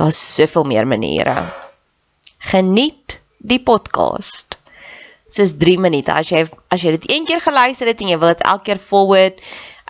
[0.00, 1.52] Daar's soveel meer maniere.
[2.38, 4.56] Geniet die podcast.
[5.28, 6.14] Dis 3 minute.
[6.16, 8.80] As jy as jy dit een keer geluister het en jy wil dit elke keer
[8.80, 9.42] forward,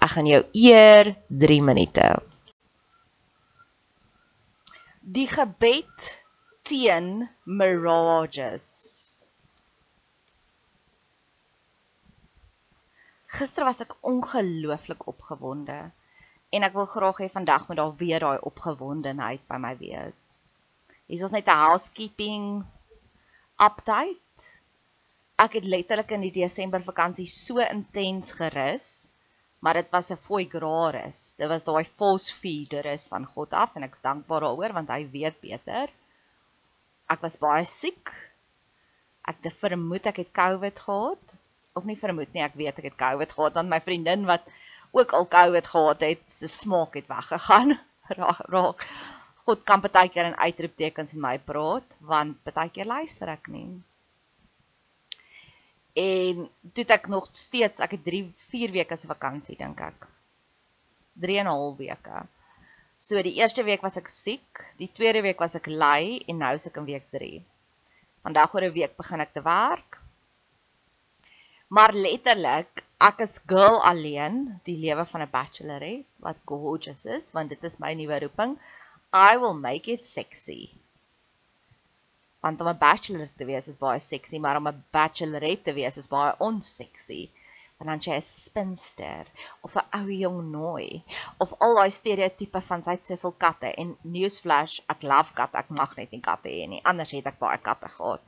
[0.03, 1.12] ek gaan jou eer
[1.44, 2.09] 3 minute.
[4.99, 6.10] Die gebed
[6.66, 8.66] teen mirages.
[13.31, 15.78] Gister was ek ongelooflik opgewonde
[16.50, 20.27] en ek wil graag hê vandag moet daar weer daai opgewondenheid by my wees.
[21.06, 22.65] Hier is ons net 'n housekeeping
[23.66, 24.49] update.
[25.38, 29.09] Ek het letterlik in die Desember vakansie so intens gerus,
[29.61, 31.34] maar dit was 'n fooi graris.
[31.38, 35.06] Dit was daai false feeder is van God af en ek's dankbaar daaroor want hy
[35.11, 35.88] weet beter.
[37.09, 38.11] Ek was baie siek.
[39.27, 41.37] Ek het vermoed ek het COVID gehad
[41.75, 44.43] of nie vermoed nie, ek weet ek het COVID gehad want my vriendin wat
[44.90, 47.78] ook al COVID gehad het, se smaak het weggegaan.
[48.54, 48.86] Raak.
[49.44, 53.80] God kan baie keer in uitroeptekens met my praat, want baie keer luister ek nie.
[55.98, 58.20] En toe ek nog steeds, ek het 3
[58.52, 60.06] 4 weke se vakansie dink ek.
[61.20, 62.26] 3 en 'n half weke.
[62.96, 66.54] So die eerste week was ek siek, die tweede week was ek lui en nou
[66.54, 67.42] is ek in week 3.
[68.22, 69.98] Vandag oor 'n week begin ek te werk.
[71.68, 74.34] Maar letterlik ek is girl alleen,
[74.69, 78.58] die lewe van 'n bachelorette wat gorgeous is, want dit is my nuwe roeping.
[79.12, 80.70] I will make it sexy.
[82.44, 85.97] Want om 'n bachelor te wees is baie sexy, maar om 'n bachelorette te wees
[85.97, 87.31] is baie onsexy.
[87.79, 89.25] Want dan jy 'n spinster
[89.62, 91.03] of 'n ou jong nooi
[91.38, 95.70] of al daai stereotipe van sy het soveel katte en newsflash, ek love katte, ek
[95.70, 96.85] mag net nie katte hê nie.
[96.85, 98.20] Anders het ek baie katte gehad.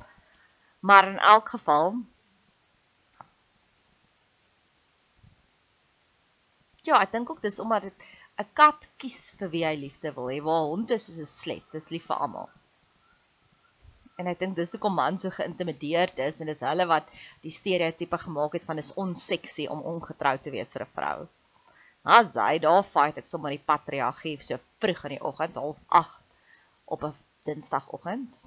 [0.80, 1.94] Maar in elk geval,
[6.88, 8.06] Ja, ek dink ook dis omdat dit
[8.42, 11.66] 'n kat kies vir wie hy liefde wil hê, waar hond is soos 'n slet,
[11.74, 12.48] dis lief vir almal.
[14.18, 17.12] En ek dink dis hoekom man so geïntimideerd is en dis hulle wat
[17.44, 21.28] die stereotipe gemaak het van dis onseksie om ongetrou te wees vir 'n vrou.
[22.10, 26.20] Hy daar fight ek sommer die patriargie so vroeg in die oggend half 8
[26.96, 27.14] op 'n
[27.46, 28.42] Dinsdagoggend.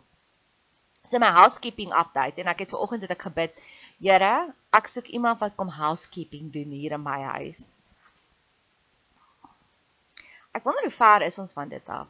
[1.06, 3.66] So my housekeeping update en ek het ver oggend het ek gebid,
[4.00, 7.82] Here, ek soek iemand wat kom housekeeping doen hier in my huis.
[10.56, 12.08] Ek wonder hoe ver is ons van dit af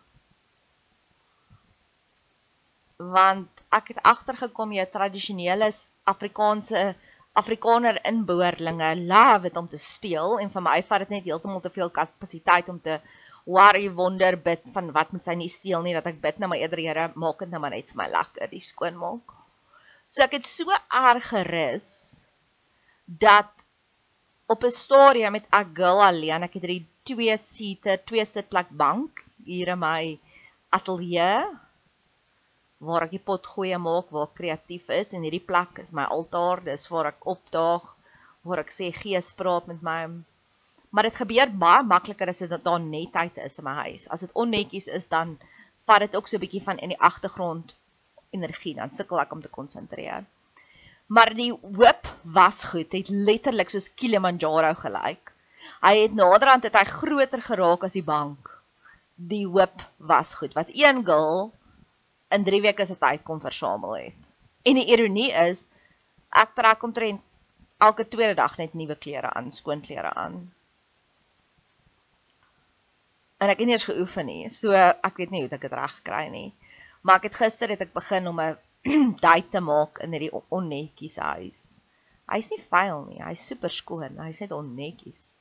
[2.98, 5.68] want ek het agtergekom jou tradisionele
[6.08, 6.96] Afrikaanse
[7.36, 11.74] Afrikaner inboorlinge love dit om te steel en vir my vat dit net heeltemal te
[11.78, 13.02] veel kapasiteit om te
[13.46, 16.64] worry wonder bid van wat moet sy nie steel nie dat ek bid nou maar
[16.64, 19.36] eerder Here maak dit nou maar net vir my lekker die skoonmaak.
[20.08, 21.90] So ek het so erg gerus
[23.06, 23.52] dat
[24.48, 29.24] op 'n stadium met ek girl alleen ek het hierdie twee seater, twee sitplek bank
[29.46, 30.18] hier in my
[30.76, 31.46] ateljee
[32.86, 36.06] waar ek die pot goeie maak, waar ek kreatief is en hierdie plek is my
[36.16, 37.88] altaar, dis waar ek opdaag,
[38.46, 40.00] waar ek sê Gees praat met my.
[40.92, 44.08] Maar dit gebeur baie makliker as dit daar netheid is in my huis.
[44.14, 45.38] As dit onnetjies is, dan
[45.88, 47.74] vat dit ook so 'n bietjie van in die agtergrond
[48.32, 50.26] energie, dan sukkel ek om te konsentreer.
[51.08, 55.35] Maar die hoop was goed, het letterlik soos Kilimanjaro gelyk.
[55.86, 58.50] Hy het naderhand het hy groter geraak as die bank.
[59.16, 60.56] Die hoop was goed.
[60.58, 61.52] Wat een girl
[62.34, 64.32] in 3 weke se tyd kon versamel het.
[64.66, 65.68] En die ironie is
[66.34, 67.22] ek trek omtrent
[67.78, 70.40] elke tweede dag net nuwe klere aan, skoon klere aan.
[73.38, 75.96] En ek het nie eens geoefen nie, so ek weet nie hoe ek dit reg
[76.08, 76.50] kry nie.
[77.06, 78.58] Maar ek het gister het ek begin om 'n
[79.26, 81.64] date te maak in hierdie onnetjies huis.
[82.32, 85.36] Hy's nie vuil nie, hy's super skoon, hy's net onnetjies.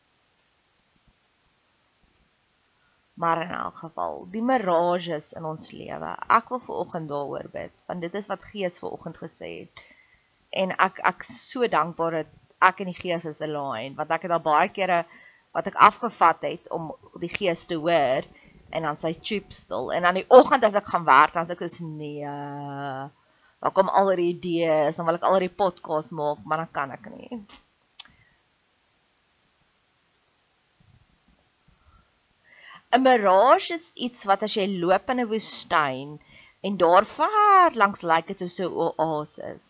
[3.15, 6.15] Maar in elk geval, die mirages in ons lewe.
[6.35, 9.85] Ek wil ver oggend daaroor bid, want dit is wat Gees ver oggend gesê het.
[10.51, 12.33] En ek ek so dankbaar dat
[12.65, 15.05] ek en die Gees is aligned, want ek het al baie kere
[15.55, 16.91] wat ek afgevat het om
[17.23, 18.27] die Gees te hoor
[18.75, 21.53] en dan sy tube stil en dan die oggend as ek gaan werk dan as
[21.55, 26.43] ek so nee dan kom al die idees dan wil ek al die podcast maak
[26.43, 27.39] maar dan kan ek nie
[32.95, 36.11] 'n mirage is iets wat as jy loop in 'n woestyn
[36.69, 38.77] en daar ver langs lyk dit soos 'n
[39.07, 39.67] oasis.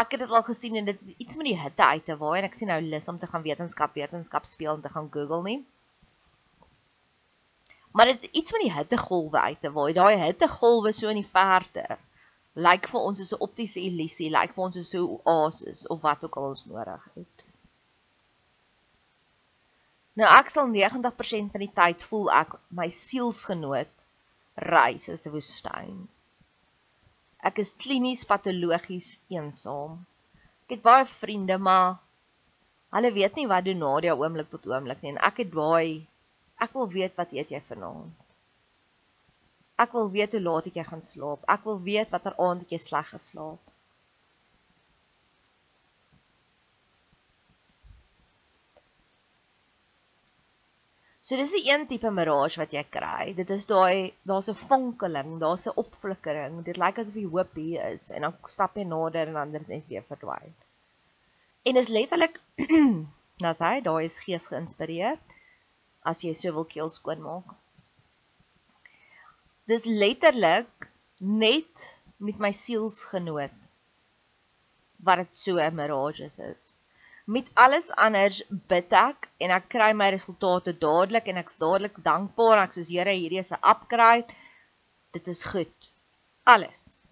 [0.00, 2.46] Ek het dit al gesien en dit iets met die hitte uit te waai en
[2.48, 5.58] ek sien nou lus om te gaan wetenskap wetenskap speel en te gaan Google nie.
[7.92, 9.92] Maar dit iets met die hittegolwe uit te waai.
[9.92, 11.98] Daai hittegolwe so in die verte
[12.68, 16.24] lyk vir ons soos 'n optiese illusie, lyk vir ons soos 'n oasis of wat
[16.24, 17.41] ook al ons nodig het.
[20.20, 23.92] Nou ek sal 90% van die tyd voel ek my sielsgenoot
[24.74, 25.94] reis is 'n woestyn.
[27.48, 29.94] Ek is klinies patologies eensaam.
[30.64, 31.96] Ek het baie vriende, maar
[32.96, 36.06] hulle weet nie wat doen na die oomblik tot oomblik nie en ek het daai
[36.64, 38.36] ek wil weet wat eet jy vanaand?
[39.82, 41.40] Ek wil weet hoe laat ek gaan slaap.
[41.48, 43.71] Ek wil weet watter aand ek sleg geslaap.
[51.22, 53.30] So dis die een tipe mirage wat jy kry.
[53.38, 56.56] Dit is daai daar's 'n fonkeling, daar's 'n opflikkering.
[56.68, 59.68] Dit lyk asof die hoop hier is en dan stap jy nader en dan dit
[59.68, 60.54] net weer verdwyn.
[61.62, 62.40] En is letterlik
[63.44, 65.18] nou sê daai is gees geïnspireer
[66.02, 67.54] as jy so wil keel skoon maak.
[69.70, 70.90] Dis letterlik
[71.22, 71.88] net
[72.18, 73.54] met my sielsgenoot
[75.06, 76.72] wat dit so 'n mirage is
[77.24, 82.64] met alles anders bid ek en ek kry my resultate dadelik en ek's dadelik dankbaar
[82.64, 84.34] ek soos Here hierdie is 'n upgrade.
[85.12, 85.92] Dit is goed.
[86.44, 87.06] Alles.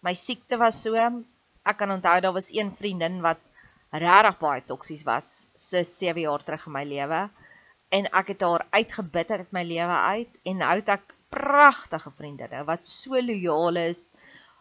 [0.00, 3.40] My siekte was so ek kan onthou daar was een vriendin wat
[3.92, 7.28] regtig baie toksies was so 7 jaar terug in my lewe.
[7.90, 12.64] En ek het haar uitgebid uit my lewe uit en nou het ek pragtige vriendinne
[12.64, 14.12] wat so lojaal is.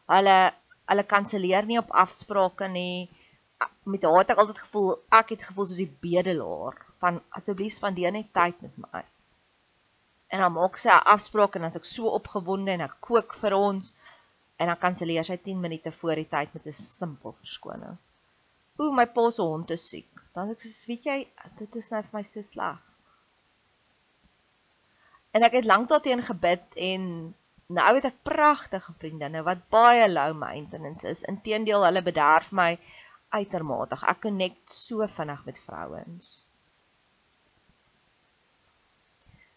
[0.08, 0.54] Hulle
[0.86, 3.10] hulle kanselleer nie op afsprake nie
[3.86, 4.90] met haar het ek altyd gevoel
[5.20, 9.04] ek het gevoel soos die bedelaar van asseblief spandeer net tyd met my.
[10.34, 13.54] En dan maak sy 'n afspraak en as ek so opgewonde en ek kook vir
[13.54, 13.94] ons
[14.58, 17.98] en dan kanselleer sy 10 minute voor die tyd met 'n simpel verskoning.
[18.80, 20.10] Ooh, my pa se hond is siek.
[20.34, 21.18] Dan ek sê, weet jy,
[21.60, 22.82] dit is nou vir my so sleg.
[25.32, 27.34] En ek het lank daarteen gebid en
[27.68, 31.24] nou het ek pragtige vriendinne wat baie low maintenance is.
[31.24, 32.78] Inteendeel, hulle bederf my
[33.30, 33.98] uitermate.
[34.08, 36.46] Ek connect so vinnig met vrouens.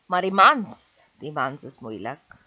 [0.06, 0.76] Maar die mans,
[1.20, 2.38] die mans is moeilik.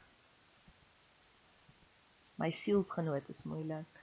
[2.41, 4.01] My sielsgenoot is moeilik.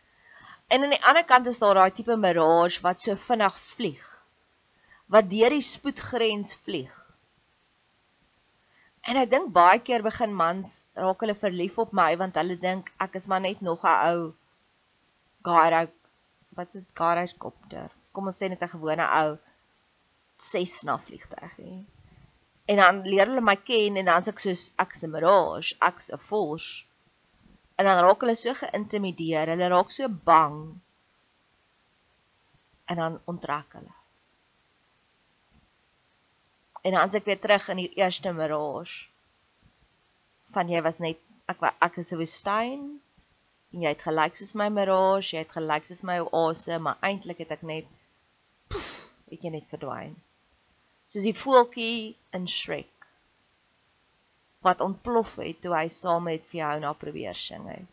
[0.69, 4.19] En aan die ander kant is daar daai tipe mirage wat so vinnig vlieg.
[5.09, 6.93] wat deur die spoedgrens vlieg.
[9.09, 12.91] En ek dink baie keer begin mans raak hulle verlief op my want hulle dink
[13.01, 14.27] ek is maar net nog 'n ou
[16.59, 17.91] Gyro wat's dit gyrokopter.
[18.13, 19.39] Kom ons sê net 'n gewone ou
[20.37, 21.85] Cessna vliegtuig hè.
[22.67, 26.11] En dan leer hulle my ken en dan sê ek soos ek's 'n Mirage, ek's
[26.11, 26.85] 'n Force.
[27.79, 30.59] En dan raak hulle so geïntimideer, hulle raak so bang.
[32.91, 33.95] En dan onttrek hulle.
[36.83, 39.07] En dan as ek weer terug in die eerste mirage
[40.55, 43.01] van jy was net ek ek is 'n woestyn
[43.73, 47.43] en jy het gelyk soos my mirage, jy het gelyk soos my oase, maar eintlik
[47.45, 47.91] het ek net
[48.73, 48.89] poef,
[49.31, 50.17] het jy net verdwyn.
[51.09, 52.95] Soos die voeltjie in Shrek
[54.67, 57.87] wat ontplof het toe hy saam met Fiona probeer sing het.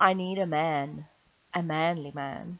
[0.00, 1.06] I need a man
[1.54, 2.58] a manly man.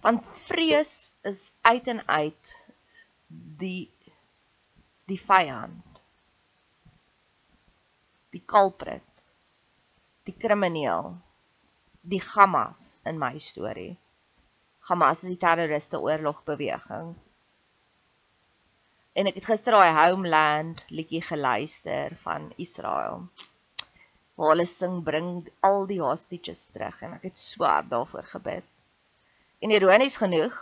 [0.00, 2.54] Want vrees is uit en uit
[3.62, 3.90] die
[5.10, 6.00] die vyand.
[8.30, 9.24] Die culprit.
[10.24, 11.16] Die krimineel.
[12.00, 13.98] Die Hamas in my storie.
[14.88, 17.12] Hamas is die terroriste oorlogbeweging.
[19.12, 23.26] En ek het gister daai Homeland liedjie geluister van Israel
[24.40, 25.32] waar hulle sing bring
[25.66, 28.64] al die hostages terug en ek het swaar daarvoor gebid.
[29.60, 30.56] En ironies genoeg,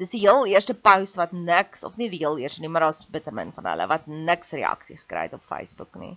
[0.00, 3.04] dis die heel eerste post wat niks of nie die heel eerste nie, maar daar's
[3.14, 6.14] bitter min van hulle wat niks reaksie gekry het op Facebook nie.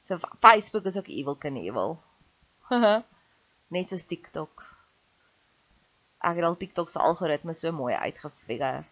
[0.00, 1.98] So Facebook is ook evil Knievel.
[3.74, 4.64] Net soos TikTok.
[6.20, 8.82] Ek het al TikTok se algoritme so mooi uitgefigure.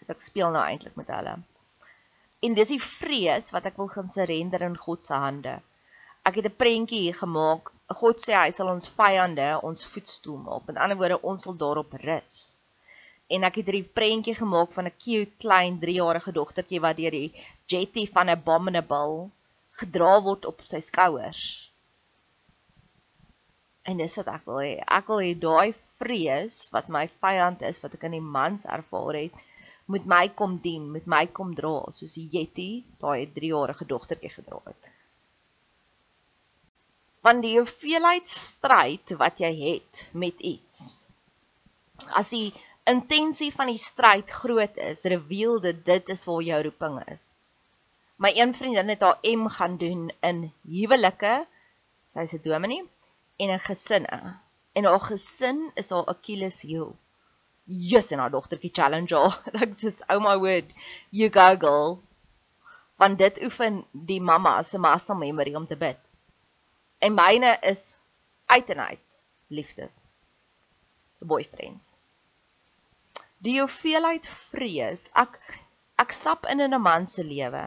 [0.00, 1.38] So ek speel nou eintlik met hulle.
[2.42, 5.58] En dis die vrees wat ek wil gaan surrender in God se hande.
[6.28, 7.70] Ek het 'n prentjie hier gemaak.
[8.00, 10.66] God sê hy sal ons vyande ons voetstoel maak.
[10.66, 12.34] Met ander woorde, ons sal daarop rus.
[13.34, 17.32] En ek het hierdie prentjie gemaak van 'n cute klein 3-jarige dogtertjie wat deur die
[17.72, 19.30] jetty van 'n abominable
[19.80, 21.42] gedra word op sy skouers.
[23.82, 24.74] En dis wat ek wil hê.
[24.98, 29.14] Ek wil hê daai vrees wat my vyand is, wat ek in die mans ervaar
[29.24, 29.34] het,
[29.86, 34.60] moet my kom dien, moet my kom dra, soos die Yeti daai 3-jarige dogtertjie gedra
[34.70, 34.92] het.
[37.22, 41.08] Want die hoeveelheid stryd wat jy het met iets.
[42.10, 42.50] As die
[42.90, 47.36] intensie van die stryd groot is, reveal dit dit is waar jou roeping is.
[48.22, 51.46] My een vriendin het haar M gaan doen in huwelike,
[52.14, 52.82] sy's 'n dominee,
[53.38, 54.38] en in gesinne.
[54.72, 56.96] En haar gesin is haar Achilles heel
[57.64, 59.38] yes en haar dogtertjie challenge haar.
[59.64, 60.72] Ek sê oh my word,
[61.10, 62.00] you go girl.
[62.98, 65.98] Want dit oefen die mamma se muscle memory om te bid.
[67.02, 67.82] En myne is
[68.46, 69.00] uit en uit
[69.46, 69.88] liefde.
[71.18, 71.98] The boyfriends.
[73.42, 75.38] Die hoeveelheid vrees, ek
[76.02, 77.64] ek stap in in 'n man se lewe.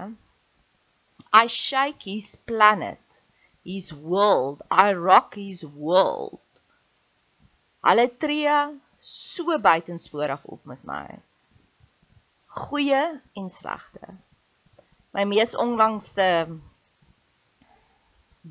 [1.35, 3.21] I shake his planet,
[3.63, 6.39] his world, I rock his world.
[7.83, 8.55] Hulle tree
[8.99, 11.19] so buitensporig op met my.
[12.47, 13.03] Goeie
[13.35, 14.15] en slegte.
[15.11, 16.47] My mees onlangste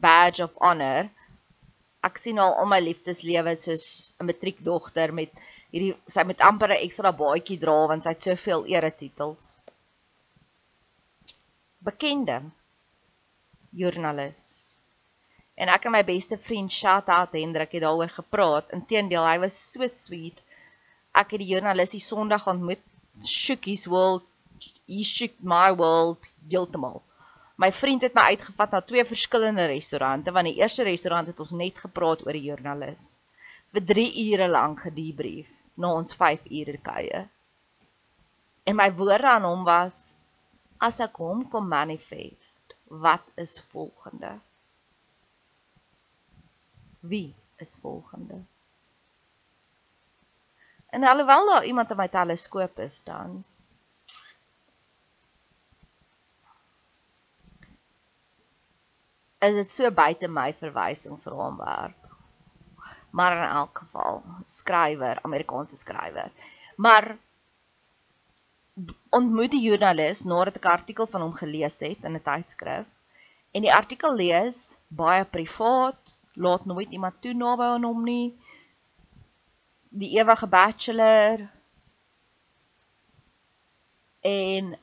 [0.00, 1.10] badge of honor.
[2.04, 3.86] Ek sien al al my liefdeslewe soos
[4.20, 5.32] 'n matriekdogter met
[5.72, 9.58] hierdie sy met amper 'n ekstra baadjie dra want sy het soveel eretitels.
[11.84, 12.38] Bekende
[13.72, 14.44] joernalis
[15.54, 18.70] En ek en my beste vriend shout out Hendrik het daaroor gepraat.
[18.74, 20.40] Inteendeel, hy was so sweet.
[21.14, 22.82] Ek het die joernalis die Sondag ontmoet.
[23.22, 24.24] Shook his world.
[24.90, 27.02] He shook my world heeltemal.
[27.56, 31.54] My vriend het my uitgevat na twee verskillende restaurante want die eerste restaurant het ons
[31.54, 33.20] net gepraat oor die joernalis.
[33.74, 37.28] vir 3 ure lank gedebrief na ons 5 ure kuier.
[38.64, 40.14] En my woorde aan hom was
[40.78, 44.38] as ek hom kom manifest, wat is volgende?
[47.06, 48.34] wie is volgende.
[50.86, 53.70] En alhoewel daar iemand in my teleskoop is tans,
[59.48, 62.00] is dit so buite my verwysingsraamwerk.
[63.14, 66.30] Maar in elk geval, skrywer, Amerikaanse skrywer.
[66.76, 67.16] Maar
[69.14, 72.86] ontmoet die joernalis nadat ek 'n artikel van hom gelees het in 'n tydskrif
[73.54, 78.34] en die artikel lees baie privaat, laat nooit iemand toe naby aan hom nie.
[79.88, 81.46] Die ewige bachelor.
[84.20, 84.74] En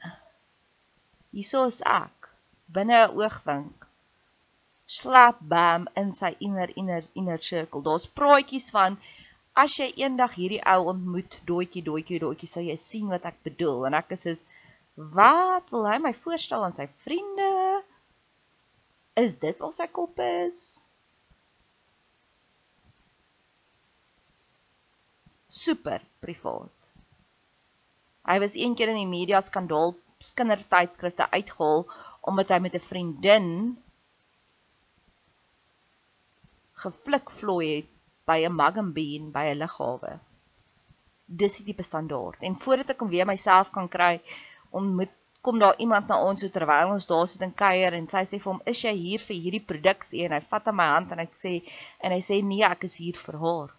[1.35, 2.31] hieso is ek,
[2.65, 3.80] binne 'n oogwink
[4.91, 7.81] slap bam in sy inner inner inner circle.
[7.85, 8.97] Daar's praatjies van
[9.63, 13.87] as jy eendag hierdie ou ontmoet, doetjie doetjie doetjie, sal jy sien wat ek bedoel.
[13.87, 14.43] En ek is soos
[15.15, 17.49] wat wil hy my voorstel aan sy vriende?
[19.19, 20.59] Is dit waar sy kop is?
[25.51, 26.91] Super privaat.
[28.27, 29.95] Hy was eendag in die media skandaal
[30.37, 31.87] kindertydskrifte uitgehaal
[32.29, 33.47] omdat hy met 'n vriendin
[36.83, 37.89] geflik vloei het
[38.29, 40.19] by 'n Magambeen by 'n lughawe.
[41.41, 42.41] Dis die tipe standaard.
[42.41, 44.21] En voordat ek hom weer myself kan kry,
[44.71, 48.23] ontmoet kom daar iemand na ons so terwyl ons daar sit en kuier en sy
[48.29, 51.11] sê vir hom, "Is jy hier vir hierdie produksie?" en hy vat aan my hand
[51.11, 51.53] en hy sê
[51.99, 53.69] en hy sê, "Nee, ek is hier vir haar."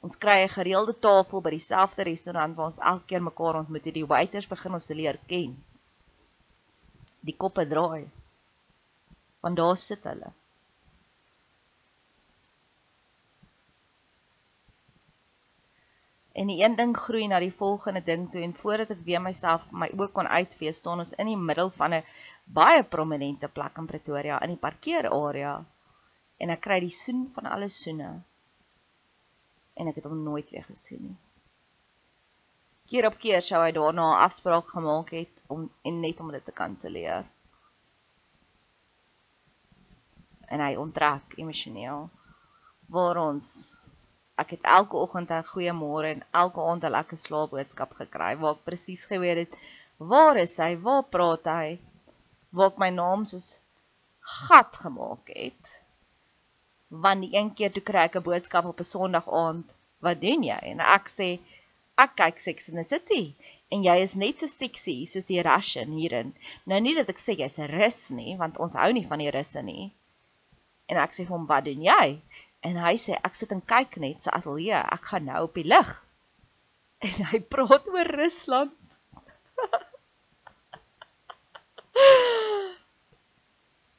[0.00, 3.94] Ons kry 'n gereelde tafel by dieselfde restaurant waar ons elke keer mekaar ontmoet.
[3.94, 5.56] Die waiters begin ons te leer ken.
[7.20, 8.08] Die koppe draai.
[9.40, 10.32] Want daar sit hulle.
[16.38, 19.64] En die een ding groei na die volgende ding toe en voordat ek weer myself
[19.74, 22.04] my oë kon uitvee, staan ons in die middel van 'n
[22.58, 25.54] baie prominente plek in Pretoria in die parkeerarea.
[26.38, 28.10] En ek kry die soen van alle soene.
[29.74, 31.16] En ek het hom nooit weer gesien nie.
[32.88, 36.44] Keer op keer sou hy daarna 'n afspraak gemaak het om en net om dit
[36.44, 37.26] te kanselleer.
[40.50, 42.08] En hy onttrek emosioneel
[42.88, 43.48] waar ons
[44.42, 48.64] ek het elke oggend 'n goeiemôre en elke aand 'n lekker slaapboodskap gekry waar ek
[48.68, 49.54] presies geweet het
[49.98, 51.78] waar is hy, waar praat hy,
[52.54, 53.58] waar ek my naam soos
[54.46, 55.72] gat gemaak het.
[56.88, 60.42] Want die een keer toe kry ek 'n boodskap op 'n Sondag aand, wat doen
[60.42, 60.60] jy?
[60.72, 61.28] En ek sê
[61.98, 63.34] ek kyk Sex and the City
[63.70, 66.34] en jy is net so sexy soos die Russian hierin.
[66.64, 69.30] Nou nie dat ek sê jy's 'n Rus nie, want ons hou nie van die
[69.30, 69.90] Russe nie.
[70.88, 72.06] En ek sê vir hom, "Wat doen jy?"
[72.68, 74.80] En hy sê ek sit en kyk net sy ateljee.
[74.96, 75.90] Ek gaan nou op die lig.
[77.08, 79.00] En hy praat oor Rusland.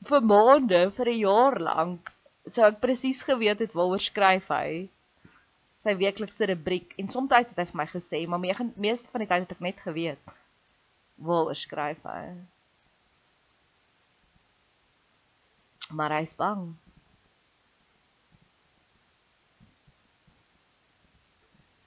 [0.09, 2.11] vir maande, vir 'n jaar lank,
[2.47, 4.69] sou ek presies geweet het waaroor skryf hy.
[5.83, 8.41] Sy weeklikse rubriek en soms het hy vir my gesê, maar
[8.85, 10.33] meeste van die tyd het ek net geweet
[11.29, 12.23] waaroor skryf hy.
[15.89, 16.75] Maar hy's bang.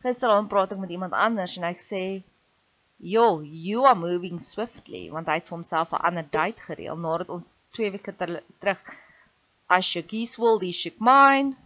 [0.03, 2.03] Gisteraand praat ek met iemand anders en hy sê,
[2.99, 7.31] "Yo, you are moving swiftly," want hy het vir homself 'n ander date gereël nadat
[7.31, 8.83] ons 2 weke ter, terug
[9.69, 11.57] as shook his world, he shook mine.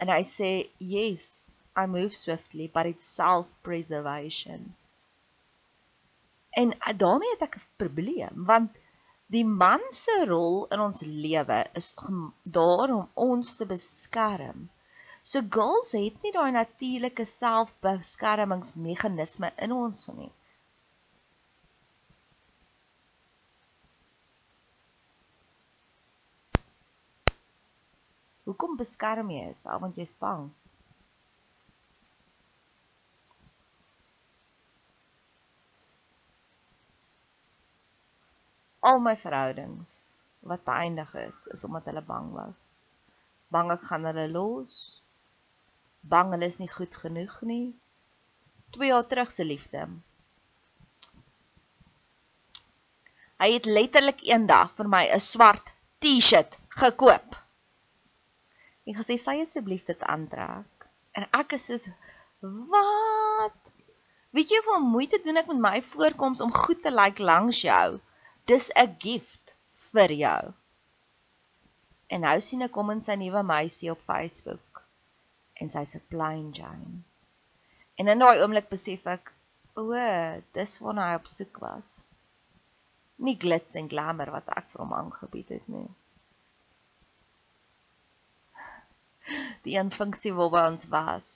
[0.00, 4.74] En hy sê, "Yes, I move swiftly, but it's self-preservation."
[6.50, 8.81] En eh, daarmee het ek 'n probleem want
[9.32, 11.86] die man se rol in ons lewe is
[12.56, 14.60] daar om ons te beskerm.
[15.22, 20.32] So girls het nie daai natuurlike selfbeskermingsmeganisme in ons nie.
[28.44, 30.50] Hoekom beskerm jy jouself want jy's bang?
[38.90, 40.00] Al my verhoudings
[40.50, 42.66] wat beëindig is, is omdat hulle bang was.
[43.54, 44.80] Bang ek gaan hulle los
[46.02, 47.66] bang hulle is nie goed genoeg nie.
[48.76, 49.86] 2 jaar terug se liefde.
[53.42, 57.38] Hy het letterlik eendag vir my 'n swart T-shirt gekoop.
[58.86, 60.88] En gesê sy asseblief dit aantrek.
[61.12, 61.88] En ek is soos
[62.74, 63.58] wat?
[64.30, 67.60] Weet jy hoe moeite doen ek met my voorkoms om goed te lyk like langs
[67.60, 68.00] jou?
[68.46, 69.54] Dis 'n gift
[69.92, 70.52] vir jou.
[72.08, 74.82] En nou sien ek hom en sy nuwe meisie op Facebook
[75.60, 77.02] en sy's 'n plain Jane.
[77.98, 79.32] En in daai oomblik besef ek,
[79.76, 79.94] o,
[80.52, 82.18] dis waarna hy op soek was.
[83.18, 85.88] Nie glits en glamour wat ek vir hom aangebied het nie.
[89.62, 91.28] Die een funksie waarby ons was.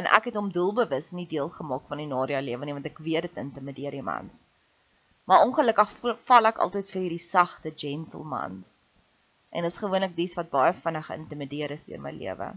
[0.00, 2.98] En ek het hom doelbewus nie deel gemaak van die Nadia lewe nie want ek
[3.06, 4.42] weet dit intimideer die mans.
[5.30, 5.92] Maar ongelukkig
[6.28, 8.72] val ek altyd vir hierdie sagte gentlemans
[9.54, 12.48] en is gewoonlik dies wat baie vinnig geïntimideer is deur my lewe.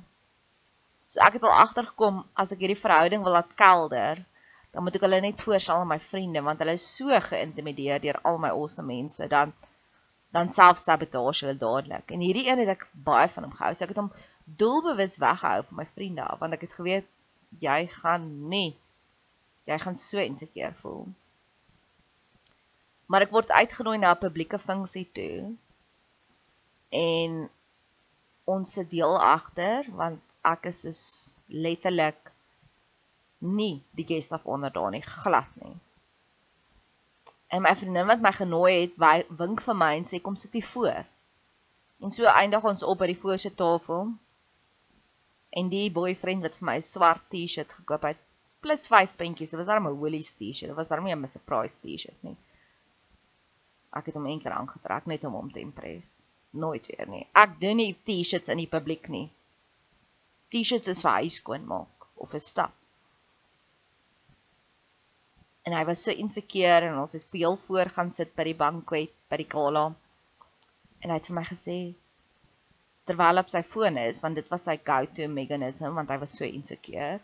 [1.08, 4.24] So ek het al agtergekom as ek hierdie verhouding wil laat kelder,
[4.74, 8.18] dan moet ek hulle net voorstel aan my vriende want hulle is so geïntimideer deur
[8.30, 9.54] al my awesome mense dan
[10.36, 12.12] dan selfsabotage hulle dadelik.
[12.12, 13.72] En hierdie een het ek baie van hom gehou.
[13.78, 14.10] So ek het hom
[14.60, 17.08] doelbewus weggehou van my vriende want ek het geweet
[17.60, 18.76] jy gaan nie
[19.68, 21.08] Jy gaan so insecure voel.
[23.12, 25.56] Maar ek word uitgenooi na 'n publieke funksie toe.
[26.90, 27.50] En
[28.44, 31.02] ons se deel agter want ek is is
[31.48, 32.32] letterlik
[33.38, 35.76] nie die guest of honor daar nie, glad nie.
[37.48, 40.68] En my vriendin wat my genooi het, wink vir my en sê kom sit hier
[40.72, 41.04] voor.
[42.00, 44.16] En so eindig ons op by die voorste tafel.
[45.58, 48.20] En die boyfriend wat vir my 'n swart T-shirt gekoop het,
[48.66, 49.50] plus 5 puntjies.
[49.50, 50.70] Dit was darem 'n Woolies T-shirt.
[50.72, 52.38] Dit was darem nie 'n Mr Price T-shirt nie.
[53.98, 56.28] Ek het hom eendag aangetrek net om hom te impress.
[56.50, 57.28] Nooit weer nie.
[57.34, 59.30] Ek doen nie T-shirts in die publiek nie.
[60.52, 62.74] T-shirts is vir huiskoon maak of 'n stap.
[65.66, 69.12] En hy was so insecure en ons het veel voor gaan sit by die bankwet
[69.30, 69.88] by die gala
[71.02, 71.78] en hy het vir my gesê
[73.08, 76.48] terwyl op sy foon is want dit was sy go-to mechanism want hy was so
[76.48, 77.18] insecure.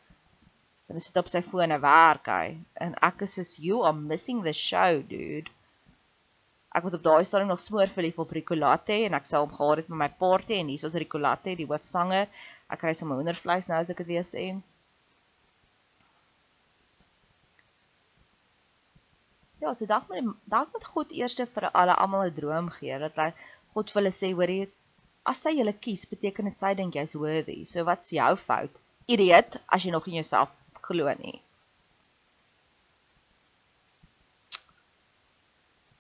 [0.84, 3.96] So hy sit op sy foon en werk hy en ek is soos you are
[4.13, 5.52] missing the show dude.
[6.74, 9.84] Ek was op daai stadium nog smoor verlief op Ricolate en ek sou hom gehad
[9.84, 12.32] het met my party en hier is Ricolate die hoofsanger.
[12.74, 14.46] Ek kry sommer hoendervleis nou as ek dit weer sê.
[19.63, 23.19] Ja, so dalk met dalk met God eers vir alle almal 'n droom gee dat
[23.22, 23.30] hy
[23.76, 24.65] God vir hulle sê, hoorie,
[25.26, 27.64] as hy julle kies, beteken dit sy dink jy's worthy.
[27.66, 28.74] So wat's jou fout?
[29.08, 30.52] Idiot, as jy nog in jouself
[30.84, 31.40] glo nie.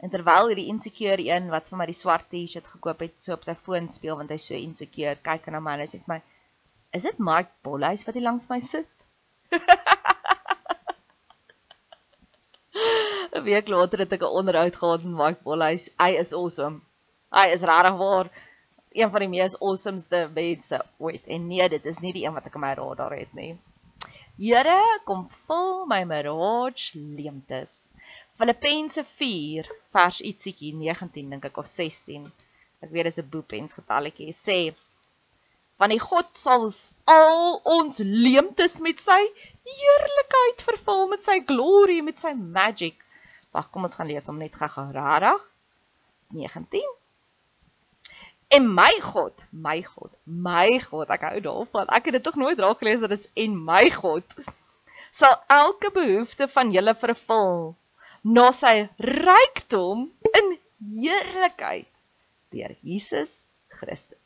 [0.03, 3.45] En terwyl hierdie insecure een wat vir my die swart T-shirt gekoop het, so op
[3.47, 6.19] sy foon speel want hy's so insecure, kyk na my en hy sê vir my,
[6.91, 8.89] "Is dit Mike Bolhuis wat hier langs my sit?"
[13.33, 15.89] 'n Week later het ek 'n onderhoud gehad met Mike Bolhuis.
[15.99, 16.81] Hy is awesome.
[17.31, 18.27] Hy is regtig waar
[18.93, 21.27] een van die mees awesomeste mense ooit.
[21.27, 23.53] En nee, dit is nie die een wat ek in my radar het nie.
[24.37, 27.91] Here, kom vul my mirage leemtes.
[28.37, 32.31] Filippense 4 vers ietsiekie 19 dink ek of 16.
[32.81, 34.59] Ek weet dis 'n boepens getalletjie sê
[35.77, 36.69] van die God sal
[37.09, 39.19] al ons leemtes met sy
[39.67, 42.95] heerlikheid vervul met sy glory met sy magic.
[43.51, 44.91] Wag, kom ons gaan lees hom net gou-gou.
[44.93, 45.41] Rarig.
[46.33, 46.65] 19
[48.47, 51.87] En my God, my God, my God, ek hou daarvan.
[51.89, 54.37] Ek het dit tog nooit raak gelees dat dit is en my God
[55.13, 57.75] sal elke behoefte van julle vervul
[58.23, 60.07] na sy rykdom
[60.39, 60.53] in
[61.03, 61.89] heerlikheid
[62.53, 64.19] deur Jesus Christus.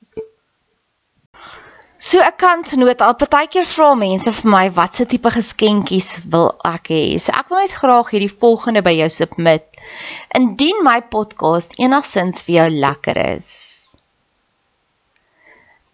[1.98, 7.18] So 'n kantnoot, al partykeer vra mense vir my watse tipe geskenkies wil ek hê.
[7.18, 9.66] So ek wil net graag hierdie volgende by jou submit.
[10.40, 13.87] Indien my podcast enigsins vir jou lekker is,